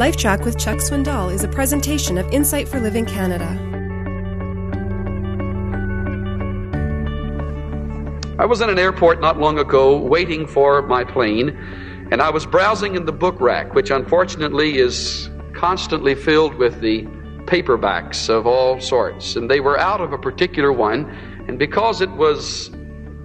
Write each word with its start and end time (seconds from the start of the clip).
LifeTrac 0.00 0.46
with 0.46 0.58
Chuck 0.58 0.78
Swindoll 0.78 1.30
is 1.30 1.44
a 1.44 1.48
presentation 1.48 2.16
of 2.16 2.26
Insight 2.32 2.66
for 2.66 2.80
Living 2.80 3.04
Canada. 3.04 3.44
I 8.38 8.46
was 8.46 8.62
in 8.62 8.70
an 8.70 8.78
airport 8.78 9.20
not 9.20 9.38
long 9.38 9.58
ago 9.58 9.98
waiting 9.98 10.46
for 10.46 10.80
my 10.80 11.04
plane, 11.04 11.50
and 12.10 12.22
I 12.22 12.30
was 12.30 12.46
browsing 12.46 12.94
in 12.94 13.04
the 13.04 13.12
book 13.12 13.38
rack, 13.42 13.74
which 13.74 13.90
unfortunately 13.90 14.78
is 14.78 15.28
constantly 15.52 16.14
filled 16.14 16.54
with 16.54 16.80
the 16.80 17.02
paperbacks 17.44 18.30
of 18.30 18.46
all 18.46 18.80
sorts. 18.80 19.36
And 19.36 19.50
they 19.50 19.60
were 19.60 19.78
out 19.78 20.00
of 20.00 20.14
a 20.14 20.18
particular 20.18 20.72
one, 20.72 21.10
and 21.46 21.58
because 21.58 22.00
it 22.00 22.12
was 22.12 22.70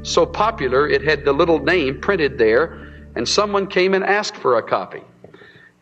so 0.02 0.26
popular, 0.26 0.90
it 0.90 1.02
had 1.02 1.24
the 1.24 1.32
little 1.32 1.60
name 1.60 2.02
printed 2.02 2.38
there, 2.38 2.74
and 3.16 3.30
someone 3.30 3.66
came 3.66 3.94
and 3.94 4.04
asked 4.04 4.36
for 4.36 4.58
a 4.58 4.62
copy. 4.62 5.06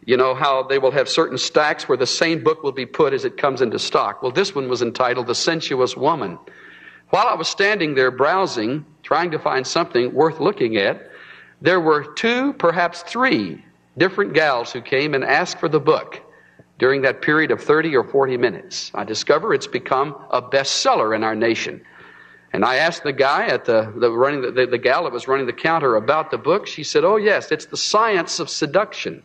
You 0.06 0.18
know 0.18 0.36
how 0.36 0.64
they 0.64 0.80
will 0.80 0.92
have 0.92 1.08
certain 1.08 1.38
stacks 1.38 1.88
where 1.88 1.98
the 1.98 2.08
same 2.08 2.44
book 2.44 2.64
will 2.64 2.72
be 2.72 2.86
put 2.86 3.14
as 3.14 3.26
it 3.26 3.38
comes 3.38 3.62
into 3.62 3.80
stock. 3.80 4.22
Well, 4.22 4.32
this 4.32 4.54
one 4.54 4.68
was 4.68 4.82
entitled 4.82 5.28
The 5.28 5.36
Sensuous 5.36 5.96
Woman. 5.96 6.38
While 7.10 7.28
I 7.28 7.36
was 7.36 7.48
standing 7.48 7.96
there 7.96 8.12
browsing, 8.12 8.86
trying 9.04 9.32
to 9.32 9.40
find 9.40 9.66
something 9.66 10.14
worth 10.14 10.40
looking 10.40 10.78
at, 10.78 11.10
there 11.62 11.80
were 11.80 12.04
two, 12.16 12.54
perhaps 12.54 13.04
three 13.04 13.64
different 13.98 14.34
gals 14.34 14.72
who 14.74 14.82
came 14.82 15.14
and 15.14 15.24
asked 15.24 15.60
for 15.60 15.70
the 15.70 15.80
book 15.80 16.20
during 16.80 17.04
that 17.04 17.22
period 17.22 17.52
of 17.52 17.62
30 17.62 17.96
or 17.96 18.04
40 18.04 18.38
minutes. 18.38 18.92
I 18.94 19.04
discover 19.04 19.54
it's 19.54 19.68
become 19.68 20.16
a 20.32 20.42
bestseller 20.42 21.16
in 21.16 21.24
our 21.24 21.36
nation. 21.36 21.82
And 22.52 22.66
I 22.66 22.76
asked 22.78 23.04
the 23.04 23.14
guy 23.14 23.48
at 23.48 23.66
the, 23.66 23.94
the 23.96 24.12
running 24.12 24.42
the, 24.42 24.52
the, 24.52 24.66
the 24.66 24.78
gal 24.78 25.04
that 25.06 25.14
was 25.14 25.28
running 25.28 25.46
the 25.46 25.54
counter 25.54 25.96
about 25.96 26.30
the 26.30 26.38
book. 26.38 26.68
She 26.68 26.84
said, 26.84 27.04
"Oh 27.04 27.16
yes, 27.16 27.52
it's 27.52 27.66
the 27.66 27.78
science 27.78 28.40
of 28.40 28.50
seduction." 28.50 29.24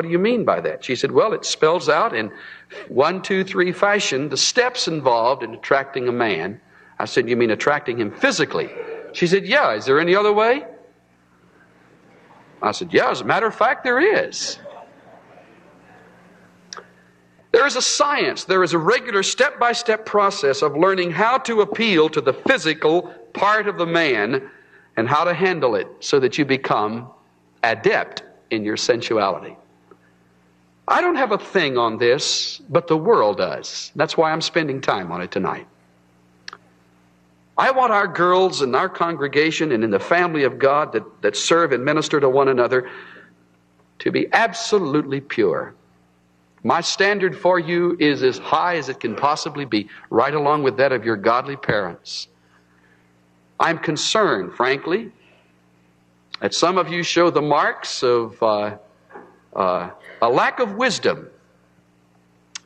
What 0.00 0.06
do 0.06 0.12
you 0.12 0.18
mean 0.18 0.46
by 0.46 0.60
that? 0.60 0.82
She 0.82 0.96
said, 0.96 1.12
Well, 1.12 1.34
it 1.34 1.44
spells 1.44 1.90
out 1.90 2.16
in 2.16 2.32
one, 2.88 3.20
two, 3.20 3.44
three 3.44 3.70
fashion 3.70 4.30
the 4.30 4.36
steps 4.38 4.88
involved 4.88 5.42
in 5.42 5.52
attracting 5.52 6.08
a 6.08 6.12
man. 6.12 6.58
I 6.98 7.04
said, 7.04 7.28
You 7.28 7.36
mean 7.36 7.50
attracting 7.50 8.00
him 8.00 8.10
physically? 8.10 8.70
She 9.12 9.26
said, 9.26 9.44
Yeah, 9.44 9.74
is 9.74 9.84
there 9.84 10.00
any 10.00 10.16
other 10.16 10.32
way? 10.32 10.64
I 12.62 12.72
said, 12.72 12.94
Yeah, 12.94 13.10
as 13.10 13.20
a 13.20 13.26
matter 13.26 13.46
of 13.46 13.54
fact, 13.54 13.84
there 13.84 14.00
is. 14.00 14.58
There 17.52 17.66
is 17.66 17.76
a 17.76 17.82
science, 17.82 18.44
there 18.44 18.62
is 18.62 18.72
a 18.72 18.78
regular 18.78 19.22
step 19.22 19.60
by 19.60 19.72
step 19.72 20.06
process 20.06 20.62
of 20.62 20.78
learning 20.78 21.10
how 21.10 21.36
to 21.40 21.60
appeal 21.60 22.08
to 22.08 22.22
the 22.22 22.32
physical 22.32 23.02
part 23.34 23.68
of 23.68 23.76
the 23.76 23.84
man 23.84 24.48
and 24.96 25.06
how 25.06 25.24
to 25.24 25.34
handle 25.34 25.74
it 25.74 25.88
so 26.00 26.18
that 26.20 26.38
you 26.38 26.46
become 26.46 27.10
adept 27.62 28.22
in 28.50 28.64
your 28.64 28.78
sensuality. 28.78 29.58
I 30.90 31.00
don't 31.00 31.14
have 31.14 31.30
a 31.30 31.38
thing 31.38 31.78
on 31.78 31.98
this, 31.98 32.60
but 32.68 32.88
the 32.88 32.96
world 32.96 33.38
does. 33.38 33.92
That's 33.94 34.16
why 34.16 34.32
I'm 34.32 34.40
spending 34.40 34.80
time 34.80 35.12
on 35.12 35.22
it 35.22 35.30
tonight. 35.30 35.68
I 37.56 37.70
want 37.70 37.92
our 37.92 38.08
girls 38.08 38.60
in 38.60 38.74
our 38.74 38.88
congregation 38.88 39.70
and 39.70 39.84
in 39.84 39.90
the 39.90 40.00
family 40.00 40.42
of 40.42 40.58
God 40.58 40.92
that, 40.92 41.04
that 41.22 41.36
serve 41.36 41.70
and 41.70 41.84
minister 41.84 42.18
to 42.18 42.28
one 42.28 42.48
another 42.48 42.90
to 44.00 44.10
be 44.10 44.26
absolutely 44.32 45.20
pure. 45.20 45.74
My 46.64 46.80
standard 46.80 47.38
for 47.38 47.60
you 47.60 47.96
is 48.00 48.24
as 48.24 48.38
high 48.38 48.76
as 48.76 48.88
it 48.88 48.98
can 48.98 49.14
possibly 49.14 49.66
be, 49.66 49.88
right 50.10 50.34
along 50.34 50.64
with 50.64 50.76
that 50.78 50.90
of 50.90 51.04
your 51.04 51.16
godly 51.16 51.56
parents. 51.56 52.26
I'm 53.60 53.78
concerned, 53.78 54.54
frankly, 54.54 55.12
that 56.40 56.52
some 56.52 56.78
of 56.78 56.88
you 56.88 57.04
show 57.04 57.30
the 57.30 57.42
marks 57.42 58.02
of 58.02 58.42
uh, 58.42 58.78
uh, 59.54 59.90
a 60.22 60.28
lack 60.28 60.60
of 60.60 60.74
wisdom 60.74 61.28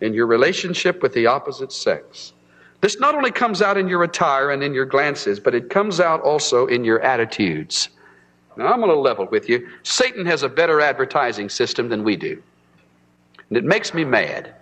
in 0.01 0.15
your 0.15 0.27
relationship 0.27 1.03
with 1.03 1.13
the 1.15 1.27
opposite 1.27 1.73
sex. 1.73 2.33
This 2.81 2.99
not 3.01 3.15
only 3.15 3.31
comes 3.31 3.63
out 3.63 3.79
in 3.79 3.89
your 3.89 4.03
attire 4.03 4.51
and 4.51 4.63
in 4.63 4.75
your 4.75 4.85
glances, 4.85 5.41
but 5.41 5.55
it 5.55 5.71
comes 5.71 6.01
out 6.01 6.21
also 6.21 6.67
in 6.67 6.85
your 6.85 7.01
attitudes. 7.01 7.89
Now, 8.57 8.67
I'm 8.67 8.79
going 8.79 8.91
to 8.91 8.99
level 8.99 9.27
with 9.31 9.49
you. 9.49 9.69
Satan 9.83 10.27
has 10.27 10.43
a 10.43 10.49
better 10.49 10.81
advertising 10.81 11.49
system 11.49 11.89
than 11.89 12.05
we 12.05 12.17
do. 12.17 12.43
And 13.49 13.57
it 13.57 13.65
makes 13.65 13.95
me 13.95 14.05
mad. 14.05 14.55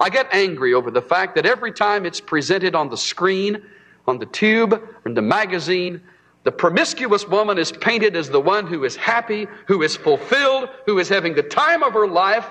I 0.00 0.10
get 0.10 0.26
angry 0.32 0.74
over 0.74 0.90
the 0.90 1.00
fact 1.00 1.34
that 1.36 1.46
every 1.46 1.72
time 1.72 2.04
it's 2.04 2.20
presented 2.20 2.74
on 2.74 2.90
the 2.90 2.96
screen, 2.96 3.62
on 4.06 4.18
the 4.18 4.26
tube, 4.26 4.82
in 5.06 5.14
the 5.14 5.22
magazine, 5.22 6.02
the 6.46 6.52
promiscuous 6.52 7.26
woman 7.26 7.58
is 7.58 7.72
painted 7.72 8.14
as 8.14 8.30
the 8.30 8.40
one 8.40 8.68
who 8.68 8.84
is 8.84 8.94
happy, 8.94 9.48
who 9.66 9.82
is 9.82 9.96
fulfilled, 9.96 10.68
who 10.86 11.00
is 11.00 11.08
having 11.08 11.34
the 11.34 11.42
time 11.42 11.82
of 11.82 11.92
her 11.92 12.06
life, 12.06 12.46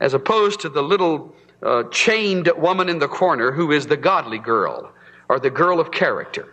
as 0.00 0.12
opposed 0.12 0.60
to 0.60 0.68
the 0.68 0.82
little 0.82 1.34
uh, 1.62 1.84
chained 1.84 2.52
woman 2.58 2.90
in 2.90 2.98
the 2.98 3.08
corner 3.08 3.52
who 3.52 3.72
is 3.72 3.86
the 3.86 3.96
godly 3.96 4.36
girl 4.36 4.92
or 5.30 5.40
the 5.40 5.48
girl 5.48 5.80
of 5.80 5.90
character. 5.90 6.52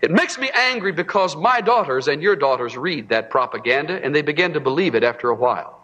It 0.00 0.12
makes 0.12 0.38
me 0.38 0.48
angry 0.54 0.92
because 0.92 1.34
my 1.34 1.60
daughters 1.60 2.06
and 2.06 2.22
your 2.22 2.36
daughters 2.36 2.76
read 2.76 3.08
that 3.08 3.30
propaganda 3.30 4.00
and 4.04 4.14
they 4.14 4.22
begin 4.22 4.52
to 4.52 4.60
believe 4.60 4.94
it 4.94 5.02
after 5.02 5.30
a 5.30 5.34
while. 5.34 5.77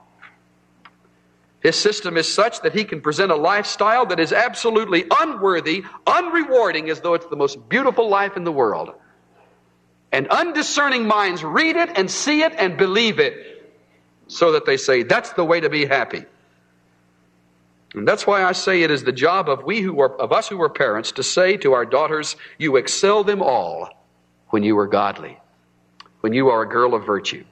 His 1.64 1.76
system 1.76 2.18
is 2.18 2.30
such 2.30 2.60
that 2.60 2.74
he 2.74 2.84
can 2.84 3.00
present 3.00 3.32
a 3.32 3.36
lifestyle 3.36 4.04
that 4.06 4.20
is 4.20 4.34
absolutely 4.34 5.06
unworthy, 5.10 5.82
unrewarding, 6.06 6.90
as 6.90 7.00
though 7.00 7.14
it's 7.14 7.24
the 7.24 7.36
most 7.36 7.70
beautiful 7.70 8.10
life 8.10 8.36
in 8.36 8.44
the 8.44 8.52
world. 8.52 8.92
And 10.12 10.28
undiscerning 10.28 11.06
minds 11.06 11.42
read 11.42 11.76
it 11.76 11.96
and 11.96 12.10
see 12.10 12.42
it 12.42 12.52
and 12.58 12.76
believe 12.76 13.18
it 13.18 13.72
so 14.28 14.52
that 14.52 14.66
they 14.66 14.76
say, 14.76 15.04
that's 15.04 15.32
the 15.32 15.44
way 15.44 15.60
to 15.60 15.70
be 15.70 15.86
happy. 15.86 16.26
And 17.94 18.06
that's 18.06 18.26
why 18.26 18.44
I 18.44 18.52
say 18.52 18.82
it 18.82 18.90
is 18.90 19.04
the 19.04 19.12
job 19.12 19.48
of 19.48 19.64
we 19.64 19.80
who 19.80 19.98
are, 20.02 20.14
of 20.20 20.32
us 20.32 20.48
who 20.48 20.60
are 20.60 20.68
parents 20.68 21.12
to 21.12 21.22
say 21.22 21.56
to 21.58 21.72
our 21.72 21.86
daughters, 21.86 22.36
you 22.58 22.76
excel 22.76 23.24
them 23.24 23.40
all 23.42 23.88
when 24.50 24.64
you 24.64 24.78
are 24.78 24.86
godly, 24.86 25.40
when 26.20 26.34
you 26.34 26.48
are 26.48 26.60
a 26.60 26.68
girl 26.68 26.92
of 26.94 27.06
virtue. 27.06 27.44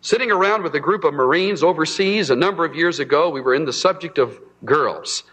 Sitting 0.00 0.30
around 0.30 0.62
with 0.62 0.74
a 0.76 0.80
group 0.80 1.02
of 1.02 1.12
Marines 1.12 1.64
overseas 1.64 2.30
a 2.30 2.36
number 2.36 2.64
of 2.64 2.76
years 2.76 3.00
ago, 3.00 3.30
we 3.30 3.40
were 3.40 3.54
in 3.54 3.64
the 3.64 3.72
subject 3.72 4.18
of 4.18 4.38
girls. 4.64 5.24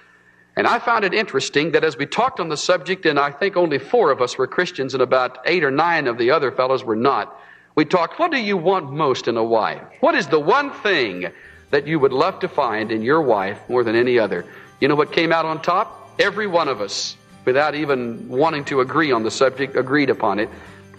And 0.58 0.66
I 0.66 0.80
found 0.80 1.06
it 1.06 1.14
interesting 1.14 1.74
that 1.74 1.84
as 1.84 1.98
we 1.98 2.08
talked 2.08 2.40
on 2.40 2.50
the 2.50 2.58
subject, 2.58 3.06
and 3.06 3.20
I 3.20 3.30
think 3.30 3.58
only 3.58 3.78
four 3.78 4.10
of 4.10 4.24
us 4.24 4.40
were 4.40 4.48
Christians 4.48 4.96
and 4.96 5.04
about 5.04 5.38
eight 5.46 5.64
or 5.64 5.70
nine 5.70 6.08
of 6.08 6.18
the 6.18 6.32
other 6.32 6.52
fellows 6.52 6.84
were 6.84 6.96
not, 6.96 7.40
we 7.76 7.86
talked, 7.86 8.18
what 8.18 8.32
do 8.32 8.42
you 8.42 8.58
want 8.58 8.92
most 8.92 9.28
in 9.28 9.38
a 9.38 9.44
wife? 9.44 9.84
What 10.00 10.16
is 10.16 10.28
the 10.28 10.40
one 10.40 10.72
thing 10.72 11.28
that 11.70 11.86
you 11.86 12.00
would 12.00 12.14
love 12.14 12.40
to 12.40 12.48
find 12.48 12.92
in 12.92 13.04
your 13.04 13.22
wife 13.22 13.60
more 13.70 13.84
than 13.84 13.96
any 13.96 14.18
other? 14.18 14.46
You 14.82 14.88
know 14.88 14.96
what 14.96 15.12
came 15.12 15.32
out 15.32 15.46
on 15.46 15.62
top? 15.62 16.10
Every 16.18 16.48
one 16.48 16.70
of 16.70 16.82
us, 16.82 17.18
without 17.44 17.76
even 17.76 18.30
wanting 18.30 18.66
to 18.66 18.80
agree 18.80 19.12
on 19.12 19.22
the 19.22 19.32
subject, 19.32 19.76
agreed 19.76 20.10
upon 20.10 20.40
it. 20.40 20.50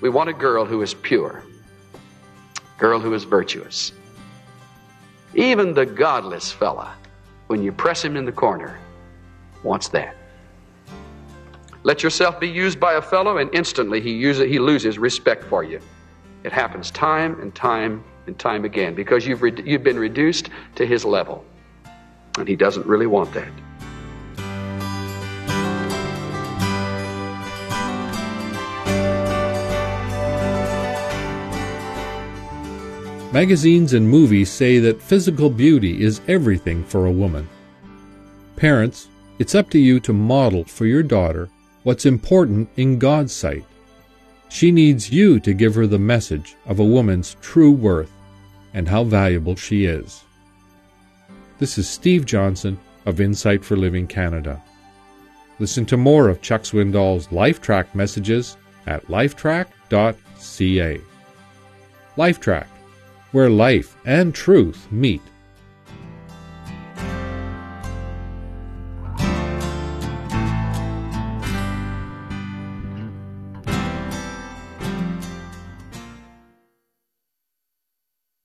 We 0.01 0.09
want 0.09 0.29
a 0.29 0.35
girl 0.35 0.67
who 0.67 0.83
is 0.83 0.95
pure 0.95 1.43
girl 2.79 3.01
who 3.01 3.15
is 3.15 3.25
virtuous. 3.25 3.93
Even 5.35 5.75
the 5.75 5.87
godless 5.87 6.51
fella, 6.51 6.95
when 7.47 7.63
you 7.63 7.73
press 7.73 8.03
him 8.03 8.17
in 8.17 8.25
the 8.25 8.33
corner, 8.33 8.79
wants 9.63 9.89
that. 9.89 10.17
Let 11.83 12.03
yourself 12.03 12.41
be 12.41 12.49
used 12.49 12.81
by 12.81 12.95
a 12.95 13.03
fellow, 13.03 13.39
and 13.39 13.55
instantly 13.55 14.01
he, 14.01 14.11
uses, 14.13 14.49
he 14.49 14.59
loses 14.59 14.99
respect 14.99 15.45
for 15.45 15.63
you. 15.63 15.81
It 16.43 16.53
happens 16.53 16.91
time 16.91 17.41
and 17.41 17.55
time 17.55 18.03
and 18.27 18.39
time 18.39 18.65
again 18.65 18.95
because 18.95 19.27
you've, 19.27 19.43
re- 19.43 19.63
you've 19.65 19.85
been 19.85 19.99
reduced 19.99 20.51
to 20.75 20.87
his 20.87 21.05
level. 21.05 21.45
And 22.39 22.49
he 22.49 22.57
doesn't 22.57 22.87
really 22.87 23.07
want 23.07 23.33
that. 23.35 23.49
Magazines 33.37 33.93
and 33.93 34.09
movies 34.09 34.51
say 34.51 34.79
that 34.79 35.03
physical 35.03 35.51
beauty 35.51 36.03
is 36.03 36.23
everything 36.27 36.83
for 36.83 37.05
a 37.05 37.13
woman. 37.13 37.47
Parents, 38.57 39.11
it's 39.39 39.55
up 39.55 39.69
to 39.69 39.79
you 39.79 40.01
to 40.01 40.15
model 40.15 40.65
for 40.65 40.87
your 40.87 41.03
daughter 41.03 41.51
what's 41.83 42.07
important 42.07 42.67
in 42.77 42.99
God's 42.99 43.35
sight. 43.35 43.67
She 44.49 44.71
needs 44.71 45.13
you 45.13 45.39
to 45.41 45.53
give 45.53 45.75
her 45.75 45.87
the 45.87 45.99
message 45.99 46.57
of 46.65 46.79
a 46.79 46.85
woman's 46.85 47.37
true 47.43 47.73
worth 47.73 48.11
and 48.73 48.89
how 48.89 49.05
valuable 49.05 49.55
she 49.55 49.85
is. 49.85 50.25
This 51.59 51.77
is 51.77 51.87
Steve 51.87 52.25
Johnson 52.25 52.79
of 53.05 53.21
Insight 53.21 53.63
for 53.63 53.77
Living 53.77 54.07
Canada. 54.07 54.63
Listen 55.59 55.85
to 55.85 55.99
more 55.99 56.31
of 56.31 56.41
Chuck 56.41 56.63
Swindoll's 56.63 57.27
LifeTrac 57.27 57.95
messages 57.95 58.57
at 58.87 59.07
lifetrac.ca. 59.09 61.01
LifeTrac 62.17 62.67
where 63.37 63.51
life 63.51 63.99
and 64.07 64.35
truth 64.35 64.91
meet. 64.91 65.21